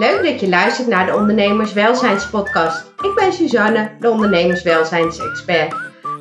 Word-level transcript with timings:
Leuk 0.00 0.22
dat 0.22 0.40
je 0.40 0.48
luistert 0.48 0.88
naar 0.88 1.06
de 1.06 1.14
Ondernemerswelzijnspodcast. 1.14 2.92
Ik 3.02 3.14
ben 3.14 3.32
Suzanne, 3.32 3.90
de 3.98 4.10
ondernemerswelzijnsexpert. 4.10 5.74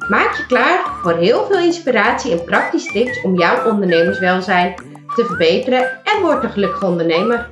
Maak 0.09 0.37
je 0.37 0.45
klaar 0.45 0.99
voor 1.01 1.17
heel 1.17 1.45
veel 1.45 1.59
inspiratie 1.59 2.31
en 2.31 2.43
praktische 2.43 2.91
tips 2.91 3.21
om 3.21 3.37
jouw 3.37 3.71
ondernemerswelzijn 3.71 4.75
te 5.15 5.25
verbeteren 5.25 6.01
en 6.03 6.21
word 6.21 6.43
een 6.43 6.49
gelukkige 6.49 6.85
ondernemer. 6.85 7.49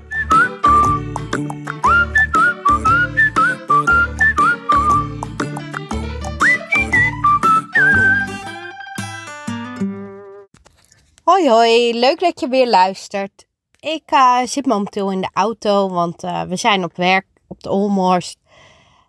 Hoi 11.23 11.49
hoi, 11.49 11.99
leuk 11.99 12.19
dat 12.19 12.39
je 12.39 12.47
weer 12.47 12.67
luistert. 12.67 13.46
Ik 13.87 14.11
uh, 14.11 14.39
zit 14.45 14.65
momenteel 14.65 15.11
in 15.11 15.21
de 15.21 15.29
auto, 15.33 15.89
want 15.89 16.23
uh, 16.23 16.41
we 16.41 16.55
zijn 16.55 16.83
op 16.83 16.95
werk 16.95 17.25
op 17.47 17.63
de 17.63 17.69
Olmhorst. 17.69 18.39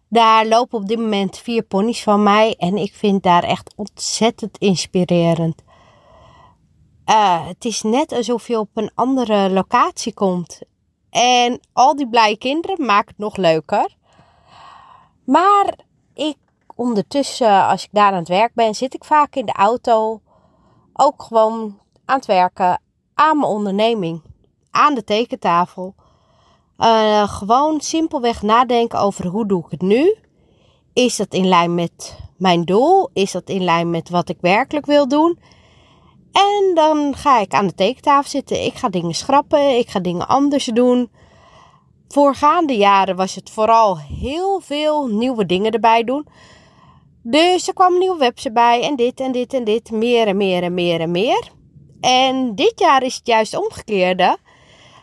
Daar 0.09 0.47
lopen 0.47 0.79
op 0.79 0.89
dit 0.89 0.99
moment 0.99 1.39
vier 1.39 1.63
ponies 1.63 2.03
van 2.03 2.23
mij 2.23 2.55
en 2.59 2.77
ik 2.77 2.95
vind 2.95 3.23
daar 3.23 3.43
echt 3.43 3.75
ontzettend 3.77 4.59
inspirerend. 4.59 5.63
Uh, 7.07 7.47
het 7.47 7.65
is 7.65 7.83
net 7.83 8.13
alsof 8.13 8.49
je 8.49 8.59
op 8.59 8.69
een 8.75 8.91
andere 8.95 9.51
locatie 9.51 10.15
komt. 10.15 10.61
En 11.11 11.61
al 11.73 11.97
die 11.97 12.09
blije 12.09 12.39
kinderen 12.39 12.87
maken 12.87 13.09
het 13.09 13.19
nog 13.19 13.37
leuker. 13.37 13.97
Maar 15.25 15.79
ik 16.15 16.37
ondertussen, 16.75 17.67
als 17.67 17.85
ik 17.85 17.91
daar 17.93 18.13
aan 18.13 18.19
het 18.19 18.29
werk 18.29 18.55
ben, 18.55 18.75
zit 18.75 18.95
ik 18.95 19.05
vaak 19.05 19.35
in 19.35 19.47
de 19.47 19.53
auto. 19.53 20.21
Ook 20.93 21.23
gewoon 21.23 21.79
aan 22.05 22.17
het 22.17 22.27
werken 22.27 22.81
aan 23.15 23.39
mijn 23.39 23.53
onderneming 23.53 24.23
aan 24.71 24.95
de 24.95 25.05
tekentafel. 25.05 25.95
Uh, 26.79 27.29
gewoon 27.29 27.81
simpelweg 27.81 28.43
nadenken 28.43 29.01
over 29.01 29.27
hoe 29.27 29.47
doe 29.47 29.65
ik 29.65 29.71
het 29.71 29.83
nu? 29.83 30.17
Is 30.93 31.17
dat 31.17 31.35
in 31.35 31.49
lijn 31.49 31.75
met 31.75 32.19
mijn 32.37 32.65
doel? 32.65 33.11
Is 33.13 33.33
dat 33.33 33.49
in 33.49 33.65
lijn 33.65 33.91
met 33.91 34.09
wat 34.09 34.29
ik 34.29 34.39
werkelijk 34.41 34.87
wil 34.87 35.09
doen? 35.09 35.39
En 36.33 36.75
dan 36.75 37.17
ga 37.17 37.41
ik 37.41 37.53
aan 37.53 37.67
de 37.67 37.75
tekentafel 37.75 38.31
zitten. 38.31 38.65
Ik 38.65 38.75
ga 38.75 38.89
dingen 38.89 39.15
schrappen. 39.15 39.79
Ik 39.79 39.89
ga 39.91 40.01
dingen 40.01 40.29
anders 40.29 40.65
doen. 40.65 41.11
Voorgaande 42.09 42.77
jaren 42.77 43.17
was 43.17 43.35
het 43.35 43.51
vooral 43.51 43.99
heel 43.99 44.61
veel 44.61 45.07
nieuwe 45.07 45.47
dingen 45.47 45.73
erbij 45.73 46.05
doen. 46.05 46.27
Dus 47.23 47.69
er 47.69 47.75
kwam 47.75 47.93
een 47.93 47.99
nieuwe 47.99 48.19
website 48.19 48.53
bij 48.53 48.83
en 48.83 48.97
dit 48.97 49.21
en 49.21 49.33
dit 49.33 49.55
en 49.55 49.65
dit. 49.65 49.91
Meer 49.91 50.27
en 50.27 50.37
meer 50.37 50.63
en 50.63 50.75
meer 50.75 51.01
en 51.01 51.11
meer. 51.11 51.51
En 52.01 52.55
dit 52.55 52.73
jaar 52.77 53.03
is 53.03 53.15
het 53.15 53.27
juist 53.27 53.57
omgekeerde 53.57 54.39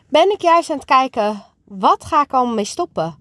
ben 0.09 0.31
ik 0.31 0.41
juist 0.41 0.69
aan 0.69 0.77
het 0.77 0.85
kijken, 0.85 1.45
wat 1.63 2.05
ga 2.05 2.21
ik 2.21 2.33
allemaal 2.33 2.55
mee 2.55 2.65
stoppen? 2.65 3.17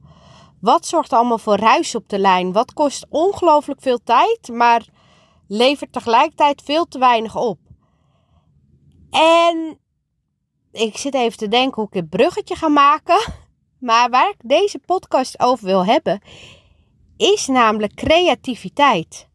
Wat 0.60 0.86
zorgt 0.86 1.12
allemaal 1.12 1.38
voor 1.38 1.56
ruis 1.56 1.94
op 1.94 2.08
de 2.08 2.18
lijn? 2.18 2.52
Wat 2.52 2.72
kost 2.72 3.06
ongelooflijk 3.08 3.80
veel 3.82 3.98
tijd, 4.04 4.48
maar 4.52 4.86
levert 5.48 5.92
tegelijkertijd 5.92 6.62
veel 6.62 6.84
te 6.84 6.98
weinig 6.98 7.36
op? 7.36 7.58
En 9.10 9.78
ik 10.72 10.96
zit 10.96 11.14
even 11.14 11.38
te 11.38 11.48
denken 11.48 11.74
hoe 11.74 11.86
ik 11.86 11.94
het 11.94 12.08
bruggetje 12.08 12.55
ga 12.55 12.68
maken. 12.68 13.24
Maar 13.78 14.10
waar 14.10 14.28
ik 14.28 14.48
deze 14.48 14.78
podcast 14.78 15.40
over 15.40 15.64
wil 15.66 15.84
hebben, 15.84 16.20
is 17.16 17.46
namelijk 17.46 17.94
creativiteit. 17.94 19.28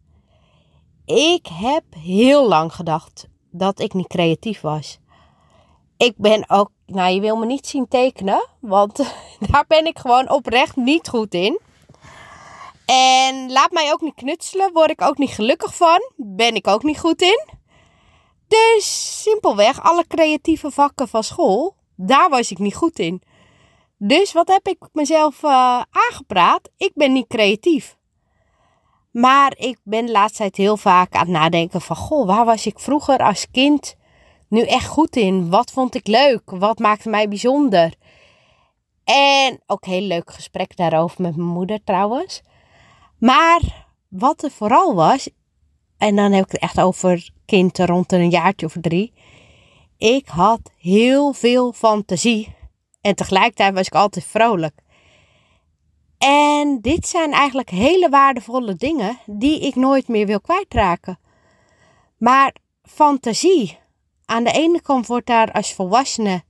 Ik 1.06 1.48
heb 1.48 1.84
heel 1.90 2.48
lang 2.48 2.74
gedacht 2.74 3.28
dat 3.52 3.80
ik 3.80 3.94
niet 3.94 4.08
creatief 4.08 4.62
was. 4.62 5.00
Ik 5.98 6.14
ben 6.18 6.50
ook 6.50 6.72
nou, 6.90 7.14
je 7.14 7.22
wil 7.22 7.36
me 7.36 7.46
niet 7.46 7.68
zien 7.68 7.88
tekenen, 7.88 8.48
want 8.60 8.98
daar 9.52 9.66
ben 9.68 9.86
ik 9.86 10.00
gewoon 10.00 10.30
oprecht 10.30 10.76
niet 10.76 11.08
goed 11.08 11.34
in. 11.34 11.60
En 12.86 13.52
laat 13.52 13.72
mij 13.72 13.92
ook 13.92 14.02
niet 14.02 14.16
knutselen, 14.16 14.74
word 14.74 14.90
ik 14.90 15.02
ook 15.02 15.18
niet 15.18 15.32
gelukkig 15.32 15.76
van, 15.76 16.12
ben 16.16 16.56
ik 16.56 16.68
ook 16.68 16.84
niet 16.84 17.00
goed 17.00 17.22
in. 17.22 17.48
Dus 18.48 19.22
simpelweg, 19.22 19.82
alle 19.84 20.08
creatieve 20.08 20.72
vakken 20.72 21.08
van 21.08 21.24
school, 21.24 21.76
daar 21.96 22.30
was 22.30 22.52
ik 22.52 22.58
niet 22.58 22.76
goed 22.76 23.00
in. 23.00 23.22
Dus 23.98 24.32
wat 24.32 24.48
heb 24.48 24.68
ik 24.68 24.78
mezelf 24.92 25.44
uh, 25.44 25.82
aangepraat? 25.92 26.70
Ik 26.78 26.92
ben 26.94 27.14
niet 27.14 27.28
creatief. 27.28 27.98
Maar 29.12 29.54
ik 29.58 29.80
ben 29.84 30.06
de 30.06 30.12
laatste 30.12 30.38
tijd 30.38 30.56
heel 30.56 30.78
vaak 30.78 31.14
aan 31.14 31.20
het 31.20 31.30
nadenken 31.30 31.82
van... 31.82 31.96
Goh, 31.96 32.28
waar 32.28 32.46
was 32.46 32.66
ik 32.66 32.80
vroeger 32.80 33.18
als 33.18 33.48
kind 33.52 33.96
nu 34.50 34.62
echt 34.62 34.88
goed 34.88 35.16
in? 35.16 35.50
Wat 35.50 35.72
vond 35.72 35.96
ik 35.96 36.08
leuk? 36.08 36.42
Wat 36.46 36.80
maakte 36.80 37.10
mij 37.10 37.28
bijzonder? 37.28 37.94
En 39.04 39.60
ook 39.66 39.86
heel 39.86 40.02
leuk 40.02 40.32
gesprek 40.32 40.76
daarover 40.76 41.22
met 41.22 41.36
mijn 41.36 41.48
moeder 41.48 41.84
trouwens. 41.84 42.42
Maar 43.18 43.88
wat 44.08 44.44
er 44.44 44.52
vooral 44.52 44.96
was, 44.96 45.30
en 45.98 46.16
dan 46.16 46.32
heb 46.32 46.46
ik 46.46 46.52
het 46.52 46.62
echt 46.62 46.80
over 46.80 47.30
kind 47.46 47.78
rond 47.78 48.12
een 48.12 48.30
jaartje 48.30 48.66
of 48.66 48.76
drie. 48.82 49.14
Ik 49.98 50.28
had 50.28 50.72
heel 50.78 51.34
veel 51.34 51.74
fantasie. 51.74 52.56
En 53.02 53.16
tegelijkertijd 53.16 53.74
was 53.74 53.88
ik 53.88 53.96
altijd 53.96 54.26
vrolijk. 54.26 54.74
En 56.18 56.82
dit 56.82 57.08
zijn 57.08 57.32
eigenlijk 57.32 57.70
hele 57.70 58.10
waardevolle 58.10 58.76
dingen 58.76 59.20
die 59.26 59.60
ik 59.60 59.76
nooit 59.76 60.08
meer 60.08 60.26
wil 60.26 60.42
kwijtraken. 60.42 61.20
Maar 62.18 62.56
fantasie, 62.84 63.78
aan 64.30 64.44
de 64.44 64.52
ene 64.52 64.82
kant 64.82 65.08
wordt 65.08 65.28
daar 65.28 65.52
als 65.52 65.74
volwassene 65.74 66.44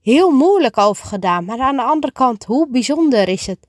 heel 0.00 0.30
moeilijk 0.30 0.78
over 0.78 1.06
gedaan. 1.06 1.44
Maar 1.44 1.58
aan 1.58 1.76
de 1.76 1.82
andere 1.82 2.12
kant, 2.12 2.44
hoe 2.44 2.68
bijzonder 2.68 3.28
is 3.28 3.46
het 3.46 3.66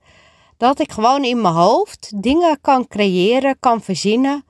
dat 0.56 0.80
ik 0.80 0.92
gewoon 0.92 1.24
in 1.24 1.40
mijn 1.40 1.54
hoofd 1.54 2.22
dingen 2.22 2.60
kan 2.60 2.86
creëren, 2.88 3.56
kan 3.60 3.82
verzinnen. 3.82 4.44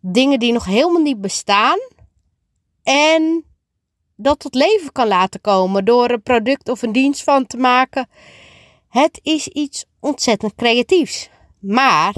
Dingen 0.00 0.38
die 0.38 0.52
nog 0.52 0.64
helemaal 0.64 1.02
niet 1.02 1.20
bestaan. 1.20 1.78
En 2.82 3.44
dat 4.14 4.38
tot 4.38 4.54
leven 4.54 4.92
kan 4.92 5.08
laten 5.08 5.40
komen 5.40 5.84
door 5.84 6.10
een 6.10 6.22
product 6.22 6.68
of 6.68 6.82
een 6.82 6.92
dienst 6.92 7.22
van 7.22 7.46
te 7.46 7.56
maken. 7.56 8.08
Het 8.88 9.20
is 9.22 9.48
iets 9.48 9.84
ontzettend 10.00 10.54
creatiefs. 10.54 11.30
Maar 11.60 12.14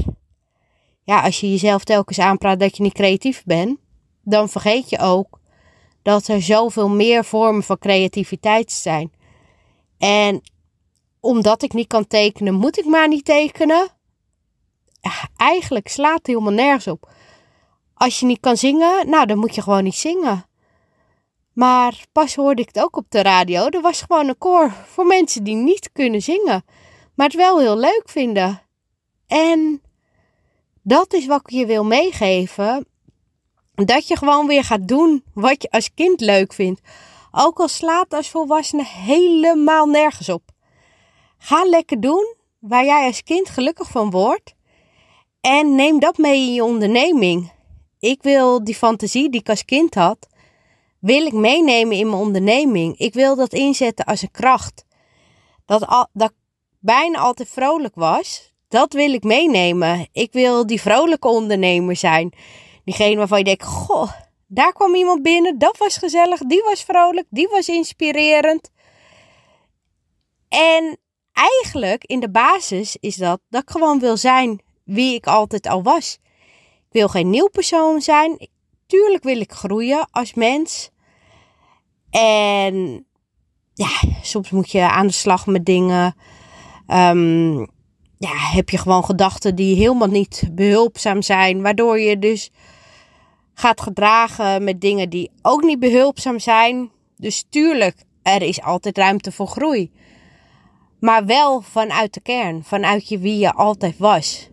ja, 1.03 1.23
als 1.23 1.41
je 1.41 1.51
jezelf 1.51 1.85
telkens 1.85 2.19
aanpraat 2.19 2.61
dat 2.61 2.77
je 2.77 2.83
niet 2.83 2.93
creatief 2.93 3.45
bent, 3.45 3.79
dan 4.23 4.49
vergeet 4.49 4.91
je 4.91 4.99
ook 4.99 5.38
dat 6.03 6.29
er 6.29 6.43
zoveel 6.43 6.89
meer 6.89 7.25
vormen 7.25 7.63
van 7.63 7.79
creativiteit 7.79 8.73
zijn. 8.73 9.13
En 9.99 10.41
omdat 11.21 11.63
ik 11.63 11.73
niet 11.73 11.87
kan 11.87 12.07
tekenen, 12.07 12.55
moet 12.55 12.79
ik 12.79 12.85
maar 12.85 13.09
niet 13.09 13.25
tekenen. 13.25 13.89
Eigenlijk 15.37 15.89
slaat 15.89 16.19
het 16.19 16.27
helemaal 16.27 16.53
nergens 16.53 16.87
op. 16.87 17.11
Als 17.95 18.21
je 18.21 18.27
niet 18.27 18.41
kan 18.41 18.57
zingen, 18.57 19.09
nou 19.09 19.27
dan 19.27 19.39
moet 19.39 19.55
je 19.55 19.63
gewoon 19.63 19.85
niet 19.85 19.95
zingen. 19.95 20.47
Maar 21.53 22.05
pas 22.13 22.35
hoorde 22.35 22.63
ik 22.63 22.69
het 22.73 22.85
ook 22.85 22.97
op 22.97 23.07
de 23.09 23.23
radio. 23.23 23.69
Er 23.69 23.81
was 23.81 24.01
gewoon 24.01 24.29
een 24.29 24.39
koor 24.39 24.71
voor 24.71 25.07
mensen 25.07 25.45
die 25.45 25.55
niet 25.55 25.93
kunnen 25.93 26.23
zingen, 26.23 26.65
maar 27.15 27.27
het 27.27 27.37
wel 27.37 27.61
heel 27.61 27.79
leuk 27.79 28.03
vinden. 28.05 28.63
En 29.27 29.83
dat 30.83 31.13
is 31.13 31.27
wat 31.27 31.41
ik 31.41 31.51
je 31.51 31.67
wil 31.67 31.85
meegeven. 31.85 32.87
Dat 33.85 34.09
je 34.09 34.17
gewoon 34.17 34.47
weer 34.47 34.65
gaat 34.65 34.89
doen 34.89 35.25
wat 35.35 35.63
je 35.63 35.71
als 35.71 35.95
kind 35.95 36.21
leuk 36.21 36.53
vindt. 36.53 36.81
Ook 37.31 37.59
al 37.59 37.69
slaat 37.69 38.13
als 38.15 38.29
volwassene 38.29 38.85
helemaal 38.85 39.87
nergens 39.87 40.29
op. 40.29 40.43
Ga 41.39 41.65
lekker 41.65 42.01
doen 42.01 42.35
waar 42.59 42.85
jij 42.85 43.07
als 43.07 43.23
kind 43.23 43.49
gelukkig 43.49 43.91
van 43.91 44.11
wordt. 44.11 44.55
En 45.41 45.75
neem 45.75 45.99
dat 45.99 46.19
mee 46.19 46.41
in 46.41 46.55
je 46.55 46.65
onderneming. 46.65 47.53
Ik 47.99 48.23
wil 48.23 48.65
die 48.65 48.75
fantasie 48.75 49.31
die 49.31 49.41
ik 49.41 49.49
als 49.49 49.65
kind 49.65 49.95
had, 49.95 50.29
wil 51.01 51.27
ik 51.27 51.33
meenemen 51.33 51.97
in 51.97 52.09
mijn 52.09 52.23
onderneming. 52.23 52.99
Ik 52.99 53.15
wil 53.15 53.37
dat 53.37 53.53
inzetten 53.53 54.05
als 54.05 54.23
een 54.23 54.31
kracht. 54.31 54.85
Dat, 55.67 55.87
al, 55.87 56.09
dat 56.13 56.33
bijna 56.79 57.19
altijd 57.19 57.49
vrolijk 57.49 57.95
was, 57.95 58.53
dat 58.69 58.93
wil 58.93 59.13
ik 59.13 59.23
meenemen. 59.23 60.09
Ik 60.13 60.33
wil 60.33 60.67
die 60.67 60.81
vrolijke 60.81 61.29
ondernemer 61.29 61.97
zijn. 61.97 62.33
Diegene 62.89 63.17
waarvan 63.17 63.39
je 63.39 63.45
denkt, 63.45 63.65
goh, 63.65 64.11
daar 64.47 64.73
kwam 64.73 64.95
iemand 64.95 65.23
binnen, 65.23 65.59
dat 65.59 65.79
was 65.79 65.97
gezellig, 65.97 66.41
die 66.41 66.63
was 66.63 66.83
vrolijk, 66.83 67.27
die 67.31 67.49
was 67.49 67.69
inspirerend. 67.69 68.71
En 70.49 70.99
eigenlijk 71.33 72.05
in 72.05 72.21
de 72.21 72.31
basis 72.31 72.97
is 73.01 73.17
dat 73.17 73.41
dat 73.49 73.63
ik 73.63 73.71
gewoon 73.71 74.01
wil 74.01 74.17
zijn 74.17 74.61
wie 74.85 75.15
ik 75.15 75.27
altijd 75.27 75.67
al 75.67 75.83
was. 75.83 76.19
Ik 76.77 76.93
wil 76.93 77.09
geen 77.09 77.31
nieuw 77.31 77.49
persoon 77.49 78.01
zijn. 78.01 78.49
Tuurlijk 78.87 79.25
wil 79.25 79.41
ik 79.41 79.53
groeien 79.53 80.09
als 80.11 80.35
mens. 80.35 80.91
En 82.11 83.07
ja, 83.75 83.91
soms 84.23 84.51
moet 84.51 84.71
je 84.71 84.91
aan 84.91 85.07
de 85.07 85.13
slag 85.13 85.47
met 85.47 85.65
dingen. 85.65 86.15
Um, 86.87 87.59
ja, 88.19 88.35
heb 88.35 88.71
je 88.71 88.79
gewoon 88.79 89.05
gedachten 89.05 89.55
die 89.55 89.77
helemaal 89.77 90.09
niet 90.09 90.49
behulpzaam 90.53 91.23
zijn, 91.23 91.63
waardoor 91.63 92.01
je 92.01 92.19
dus 92.19 92.51
gaat 93.59 93.81
gedragen 93.81 94.65
met 94.65 94.81
dingen 94.81 95.11
die 95.11 95.31
ook 95.43 95.63
niet 95.63 95.79
behulpzaam 95.79 96.39
zijn. 96.39 96.91
Dus 97.17 97.45
tuurlijk, 97.49 98.05
er 98.23 98.43
is 98.43 98.63
altijd 98.63 98.99
ruimte 98.99 99.33
voor 99.33 99.47
groei. 99.47 99.91
Maar 101.01 101.27
wel 101.27 101.61
vanuit 101.61 102.15
de 102.15 102.21
kern, 102.21 102.65
vanuit 102.65 103.09
je 103.09 103.19
wie 103.19 103.39
je 103.39 103.53
altijd 103.53 103.99
was. 103.99 104.49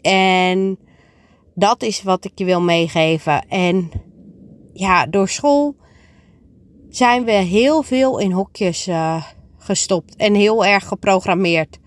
En 0.00 0.78
dat 1.54 1.82
is 1.82 2.02
wat 2.02 2.24
ik 2.24 2.32
je 2.34 2.44
wil 2.44 2.60
meegeven. 2.60 3.48
En 3.48 3.90
ja, 4.72 5.06
door 5.06 5.28
school 5.28 5.76
zijn 6.88 7.24
we 7.24 7.32
heel 7.32 7.82
veel 7.82 8.18
in 8.18 8.32
hokjes 8.32 8.88
uh, 8.88 9.24
gestopt 9.58 10.16
en 10.16 10.34
heel 10.34 10.64
erg 10.64 10.88
geprogrammeerd. 10.88 11.78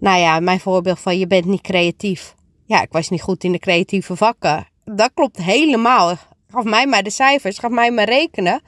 Nou 0.00 0.20
ja, 0.20 0.40
mijn 0.40 0.60
voorbeeld 0.60 1.00
van 1.00 1.18
je 1.18 1.26
bent 1.26 1.44
niet 1.44 1.60
creatief. 1.60 2.34
Ja, 2.64 2.82
ik 2.82 2.92
was 2.92 3.08
niet 3.08 3.22
goed 3.22 3.44
in 3.44 3.52
de 3.52 3.58
creatieve 3.58 4.16
vakken. 4.16 4.70
Dat 4.84 5.10
klopt 5.14 5.36
helemaal. 5.36 6.16
Gaf 6.48 6.64
mij 6.64 6.86
maar 6.86 7.02
de 7.02 7.10
cijfers, 7.10 7.58
gaf 7.58 7.70
mij 7.70 7.90
maar 7.90 8.08
rekenen. 8.08 8.62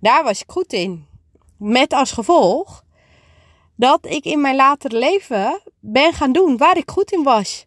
Daar 0.00 0.24
was 0.24 0.42
ik 0.42 0.50
goed 0.50 0.72
in. 0.72 1.06
Met 1.58 1.92
als 1.92 2.12
gevolg 2.12 2.84
dat 3.76 4.06
ik 4.06 4.24
in 4.24 4.40
mijn 4.40 4.56
latere 4.56 4.98
leven 4.98 5.60
ben 5.80 6.12
gaan 6.12 6.32
doen 6.32 6.56
waar 6.56 6.76
ik 6.76 6.90
goed 6.90 7.12
in 7.12 7.22
was. 7.22 7.66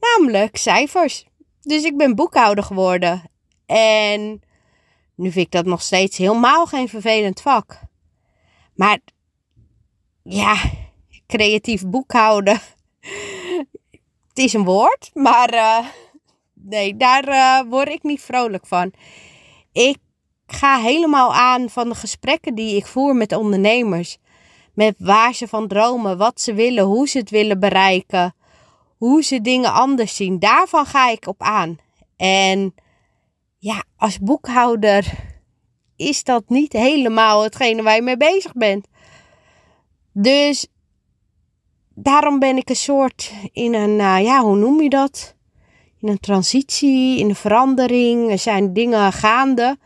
Namelijk 0.00 0.56
cijfers. 0.56 1.26
Dus 1.60 1.82
ik 1.82 1.96
ben 1.96 2.14
boekhouder 2.14 2.64
geworden. 2.64 3.22
En 3.66 4.42
nu 5.14 5.30
vind 5.30 5.46
ik 5.46 5.52
dat 5.52 5.64
nog 5.64 5.82
steeds 5.82 6.16
helemaal 6.16 6.66
geen 6.66 6.88
vervelend 6.88 7.40
vak. 7.40 7.80
Maar 8.74 8.98
ja, 10.22 10.56
creatief 11.26 11.86
boekhouden. 11.86 12.60
Het 14.28 14.44
is 14.44 14.52
een 14.52 14.64
woord, 14.64 15.10
maar 15.14 15.54
uh, 15.54 15.86
nee, 16.64 16.96
daar 16.96 17.28
uh, 17.28 17.70
word 17.70 17.88
ik 17.88 18.02
niet 18.02 18.20
vrolijk 18.20 18.66
van. 18.66 18.92
Ik 19.72 19.96
ga 20.46 20.78
helemaal 20.78 21.34
aan 21.34 21.70
van 21.70 21.88
de 21.88 21.94
gesprekken 21.94 22.54
die 22.54 22.76
ik 22.76 22.86
voer 22.86 23.16
met 23.16 23.32
ondernemers. 23.32 24.18
Met 24.74 24.94
waar 24.98 25.34
ze 25.34 25.48
van 25.48 25.68
dromen, 25.68 26.18
wat 26.18 26.40
ze 26.40 26.54
willen, 26.54 26.84
hoe 26.84 27.08
ze 27.08 27.18
het 27.18 27.30
willen 27.30 27.60
bereiken, 27.60 28.34
hoe 28.96 29.22
ze 29.22 29.40
dingen 29.40 29.72
anders 29.72 30.16
zien. 30.16 30.38
Daarvan 30.38 30.86
ga 30.86 31.10
ik 31.10 31.26
op 31.26 31.42
aan. 31.42 31.78
En 32.16 32.74
ja, 33.58 33.84
als 33.96 34.18
boekhouder 34.18 35.12
is 35.96 36.24
dat 36.24 36.48
niet 36.48 36.72
helemaal 36.72 37.42
hetgene 37.42 37.82
waar 37.82 37.94
je 37.94 38.02
mee 38.02 38.16
bezig 38.16 38.52
bent. 38.52 38.86
Dus 40.12 40.66
daarom 41.94 42.38
ben 42.38 42.56
ik 42.56 42.68
een 42.68 42.76
soort 42.76 43.32
in 43.52 43.74
een, 43.74 43.98
uh, 43.98 44.22
ja, 44.22 44.40
hoe 44.40 44.56
noem 44.56 44.82
je 44.82 44.88
dat? 44.88 45.36
In 46.02 46.08
een 46.08 46.20
transitie, 46.20 47.18
in 47.18 47.28
een 47.28 47.34
verandering. 47.34 48.30
Er 48.30 48.38
zijn 48.38 48.72
dingen 48.72 49.12
gaande. 49.12 49.78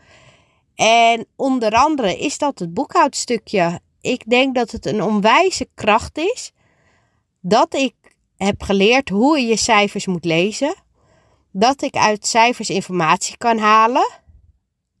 En 0.75 1.25
onder 1.35 1.71
andere 1.71 2.17
is 2.17 2.37
dat 2.37 2.59
het 2.59 2.73
boekhoudstukje. 2.73 3.79
Ik 4.01 4.29
denk 4.29 4.55
dat 4.55 4.71
het 4.71 4.85
een 4.85 5.03
onwijze 5.03 5.67
kracht 5.73 6.17
is 6.17 6.51
dat 7.41 7.73
ik 7.73 7.93
heb 8.37 8.63
geleerd 8.63 9.09
hoe 9.09 9.39
je 9.39 9.47
je 9.47 9.57
cijfers 9.57 10.05
moet 10.05 10.25
lezen. 10.25 10.75
Dat 11.51 11.81
ik 11.81 11.95
uit 11.95 12.27
cijfers 12.27 12.69
informatie 12.69 13.37
kan 13.37 13.57
halen. 13.57 14.09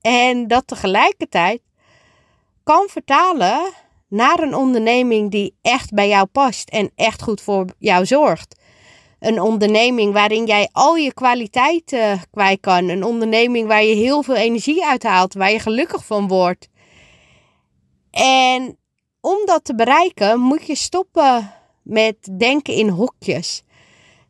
En 0.01 0.47
dat 0.47 0.67
tegelijkertijd 0.67 1.61
kan 2.63 2.87
vertalen 2.89 3.73
naar 4.07 4.39
een 4.39 4.55
onderneming 4.55 5.31
die 5.31 5.55
echt 5.61 5.93
bij 5.93 6.07
jou 6.07 6.25
past 6.25 6.69
en 6.69 6.91
echt 6.95 7.21
goed 7.21 7.41
voor 7.41 7.65
jou 7.77 8.05
zorgt. 8.05 8.56
Een 9.19 9.41
onderneming 9.41 10.13
waarin 10.13 10.45
jij 10.45 10.69
al 10.71 10.95
je 10.95 11.13
kwaliteiten 11.13 12.21
kwijt 12.31 12.59
kan. 12.59 12.89
Een 12.89 13.03
onderneming 13.03 13.67
waar 13.67 13.83
je 13.83 13.95
heel 13.95 14.23
veel 14.23 14.35
energie 14.35 14.85
uithaalt, 14.85 15.33
waar 15.33 15.51
je 15.51 15.59
gelukkig 15.59 16.05
van 16.05 16.27
wordt. 16.27 16.69
En 18.11 18.77
om 19.21 19.37
dat 19.45 19.63
te 19.63 19.75
bereiken 19.75 20.39
moet 20.39 20.67
je 20.67 20.75
stoppen 20.75 21.53
met 21.83 22.37
denken 22.37 22.73
in 22.73 22.89
hokjes. 22.89 23.63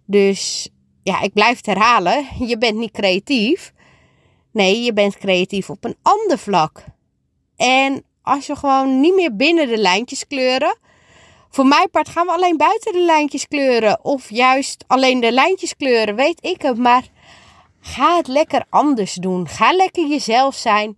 Dus 0.05 0.69
ja, 1.03 1.21
ik 1.21 1.33
blijf 1.33 1.57
het 1.57 1.65
herhalen. 1.65 2.25
Je 2.39 2.57
bent 2.57 2.77
niet 2.77 2.91
creatief. 2.91 3.73
Nee, 4.51 4.83
je 4.83 4.93
bent 4.93 5.17
creatief 5.17 5.69
op 5.69 5.83
een 5.83 5.97
ander 6.01 6.37
vlak. 6.37 6.83
En 7.55 8.03
als 8.21 8.47
je 8.47 8.55
gewoon 8.55 8.99
niet 8.99 9.15
meer 9.15 9.35
binnen 9.35 9.67
de 9.67 9.77
lijntjes 9.77 10.27
kleuren. 10.27 10.77
Voor 11.49 11.65
mijn 11.65 11.89
part 11.89 12.09
gaan 12.09 12.25
we 12.25 12.31
alleen 12.31 12.57
buiten 12.57 12.93
de 12.93 13.01
lijntjes 13.01 13.47
kleuren. 13.47 14.03
Of 14.03 14.29
juist 14.29 14.83
alleen 14.87 15.19
de 15.19 15.31
lijntjes 15.31 15.75
kleuren, 15.75 16.15
weet 16.15 16.45
ik 16.45 16.61
het. 16.61 16.77
Maar 16.77 17.03
ga 17.81 18.17
het 18.17 18.27
lekker 18.27 18.65
anders 18.69 19.13
doen. 19.13 19.47
Ga 19.47 19.71
lekker 19.71 20.07
jezelf 20.07 20.55
zijn. 20.55 20.97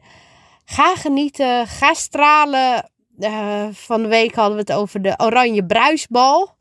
Ga 0.65 0.95
genieten. 0.95 1.67
Ga 1.67 1.93
stralen. 1.93 2.89
Uh, 3.19 3.67
van 3.71 4.01
de 4.01 4.07
week 4.07 4.35
hadden 4.35 4.53
we 4.53 4.59
het 4.59 4.71
over 4.71 5.01
de 5.01 5.13
oranje 5.17 5.65
bruisbal. 5.65 6.57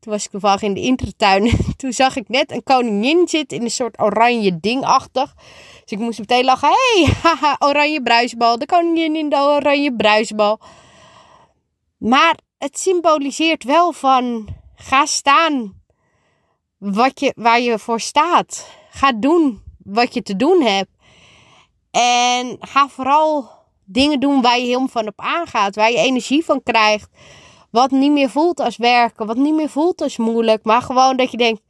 Toen 0.00 0.12
was 0.12 0.24
ik 0.24 0.30
toevallig 0.30 0.62
in 0.62 0.74
de 0.74 0.80
intertuin. 0.80 1.50
Toen 1.76 1.92
zag 1.92 2.16
ik 2.16 2.28
net 2.28 2.52
een 2.52 2.62
koningin 2.62 3.28
zitten 3.28 3.56
in 3.56 3.64
een 3.64 3.70
soort 3.70 4.00
oranje 4.00 4.60
dingachtig. 4.60 5.34
Dus 5.82 5.98
ik 5.98 5.98
moest 5.98 6.18
meteen 6.18 6.44
lachen. 6.44 6.68
Hey, 6.68 7.14
oranje 7.68 8.02
bruisbal. 8.02 8.58
De 8.58 8.66
koningin 8.66 9.16
in 9.16 9.28
de 9.28 9.36
oranje 9.36 9.94
bruisbal. 9.96 10.60
Maar 11.96 12.38
het 12.58 12.78
symboliseert 12.78 13.64
wel 13.64 13.92
van 13.92 14.48
ga 14.74 15.06
staan 15.06 15.82
wat 16.78 17.20
je, 17.20 17.32
waar 17.36 17.60
je 17.60 17.78
voor 17.78 18.00
staat. 18.00 18.68
Ga 18.90 19.12
doen 19.12 19.62
wat 19.84 20.14
je 20.14 20.22
te 20.22 20.36
doen 20.36 20.62
hebt. 20.62 20.90
En 21.90 22.56
ga 22.60 22.88
vooral 22.88 23.50
dingen 23.84 24.20
doen 24.20 24.42
waar 24.42 24.58
je 24.58 24.64
helemaal 24.64 24.88
van 24.88 25.06
op 25.06 25.20
aangaat. 25.20 25.74
Waar 25.74 25.90
je 25.90 25.98
energie 25.98 26.44
van 26.44 26.62
krijgt. 26.62 27.10
Wat 27.70 27.90
niet 27.90 28.12
meer 28.12 28.30
voelt 28.30 28.60
als 28.60 28.76
werken. 28.76 29.26
Wat 29.26 29.36
niet 29.36 29.54
meer 29.54 29.68
voelt 29.68 30.00
als 30.00 30.16
moeilijk. 30.16 30.64
Maar 30.64 30.82
gewoon 30.82 31.16
dat 31.16 31.30
je 31.30 31.36
denkt: 31.36 31.62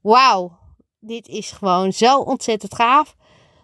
wauw, 0.00 0.58
dit 1.00 1.28
is 1.28 1.50
gewoon 1.50 1.92
zo 1.92 2.18
ontzettend 2.18 2.74
gaaf. 2.74 3.14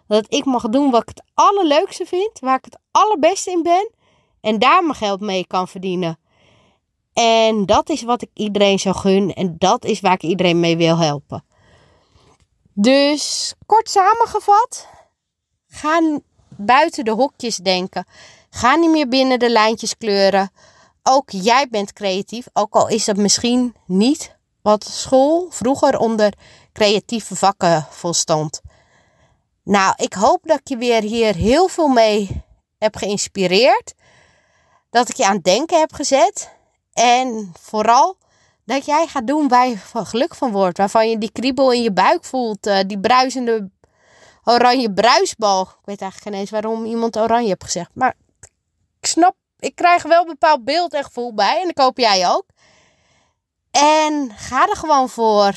Dat 0.07 0.25
ik 0.33 0.45
mag 0.45 0.69
doen 0.69 0.91
wat 0.91 1.01
ik 1.01 1.07
het 1.07 1.23
allerleukste 1.33 2.05
vind. 2.05 2.39
Waar 2.39 2.57
ik 2.57 2.65
het 2.65 2.79
allerbeste 2.91 3.51
in 3.51 3.63
ben. 3.63 3.91
En 4.41 4.59
daar 4.59 4.83
mijn 4.83 4.95
geld 4.95 5.19
mee 5.19 5.47
kan 5.47 5.67
verdienen. 5.67 6.17
En 7.13 7.65
dat 7.65 7.89
is 7.89 8.03
wat 8.03 8.21
ik 8.21 8.29
iedereen 8.33 8.79
zou 8.79 8.95
gun. 8.95 9.33
En 9.33 9.55
dat 9.57 9.85
is 9.85 9.99
waar 9.99 10.13
ik 10.13 10.23
iedereen 10.23 10.59
mee 10.59 10.77
wil 10.77 10.97
helpen. 10.97 11.43
Dus 12.73 13.53
kort 13.65 13.89
samengevat. 13.89 14.87
Ga 15.67 16.19
buiten 16.49 17.05
de 17.05 17.11
hokjes 17.11 17.57
denken. 17.57 18.05
Ga 18.49 18.75
niet 18.75 18.89
meer 18.89 19.07
binnen 19.07 19.39
de 19.39 19.49
lijntjes 19.49 19.97
kleuren. 19.97 20.51
Ook 21.03 21.29
jij 21.29 21.67
bent 21.69 21.93
creatief. 21.93 22.47
Ook 22.53 22.73
al 22.73 22.87
is 22.87 23.05
dat 23.05 23.17
misschien 23.17 23.75
niet 23.85 24.35
wat 24.61 24.83
school 24.83 25.47
vroeger 25.49 25.97
onder 25.97 26.33
creatieve 26.73 27.35
vakken 27.35 27.87
volstond. 27.89 28.61
Nou, 29.63 29.93
ik 29.97 30.13
hoop 30.13 30.39
dat 30.43 30.59
ik 30.59 30.67
je 30.67 30.77
weer 30.77 31.01
hier 31.01 31.35
heel 31.35 31.67
veel 31.67 31.87
mee 31.87 32.43
heb 32.77 32.95
geïnspireerd. 32.95 33.93
Dat 34.89 35.09
ik 35.09 35.15
je 35.15 35.25
aan 35.25 35.35
het 35.35 35.43
denken 35.43 35.79
heb 35.79 35.93
gezet. 35.93 36.51
En 36.93 37.51
vooral 37.59 38.17
dat 38.65 38.85
jij 38.85 39.07
gaat 39.07 39.27
doen 39.27 39.47
waar 39.47 39.67
je 39.67 39.77
van 39.77 40.05
geluk 40.05 40.35
van 40.35 40.51
wordt. 40.51 40.77
Waarvan 40.77 41.09
je 41.09 41.17
die 41.17 41.31
kriebel 41.31 41.71
in 41.71 41.81
je 41.81 41.91
buik 41.91 42.23
voelt. 42.25 42.67
Uh, 42.67 42.79
die 42.87 42.99
bruisende 42.99 43.69
oranje 44.43 44.93
bruisbal. 44.93 45.61
Ik 45.61 45.85
weet 45.85 46.01
eigenlijk 46.01 46.21
geen 46.21 46.41
eens 46.41 46.49
waarom 46.49 46.85
iemand 46.85 47.17
oranje 47.17 47.47
heeft 47.47 47.63
gezegd. 47.63 47.89
Maar 47.93 48.15
ik 48.99 49.05
snap, 49.07 49.35
ik 49.59 49.75
krijg 49.75 50.03
wel 50.03 50.21
een 50.21 50.27
bepaald 50.27 50.63
beeld 50.63 50.93
en 50.93 51.03
gevoel 51.03 51.33
bij. 51.33 51.61
En 51.61 51.67
dat 51.67 51.83
hoop 51.83 51.97
jij 51.97 52.29
ook. 52.29 52.45
En 53.71 54.31
ga 54.35 54.67
er 54.69 54.75
gewoon 54.77 55.09
voor. 55.09 55.53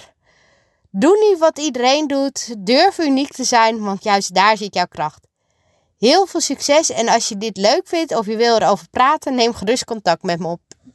Doe 0.90 1.28
niet 1.28 1.38
wat 1.38 1.58
iedereen 1.58 2.06
doet. 2.06 2.54
Durf 2.66 2.98
uniek 2.98 3.32
te 3.32 3.44
zijn, 3.44 3.82
want 3.84 4.02
juist 4.02 4.34
daar 4.34 4.56
zit 4.56 4.74
jouw 4.74 4.86
kracht. 4.86 5.26
Heel 5.98 6.26
veel 6.26 6.40
succes 6.40 6.90
en 6.90 7.08
als 7.08 7.28
je 7.28 7.36
dit 7.36 7.56
leuk 7.56 7.82
vindt 7.84 8.16
of 8.16 8.26
je 8.26 8.36
wil 8.36 8.56
erover 8.56 8.88
praten, 8.90 9.34
neem 9.34 9.54
gerust 9.54 9.84
contact 9.84 10.22
met 10.22 10.38
me 10.38 10.46
op. 10.46 10.60